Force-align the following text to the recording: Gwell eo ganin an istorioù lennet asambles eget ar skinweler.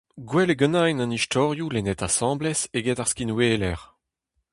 Gwell 0.29 0.51
eo 0.53 0.59
ganin 0.61 1.03
an 1.03 1.15
istorioù 1.19 1.67
lennet 1.71 2.01
asambles 2.07 2.61
eget 2.77 2.99
ar 3.03 3.09
skinweler. 3.11 3.79